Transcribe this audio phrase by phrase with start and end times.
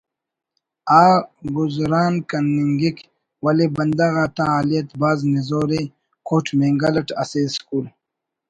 [1.01, 1.03] آ
[1.55, 2.97] گزران کننگک
[3.43, 5.81] ولے بندغ آتا حالیت بھاز نزور ءِ
[6.27, 7.85] کوٹ مینگل اٹ اسہ اسکول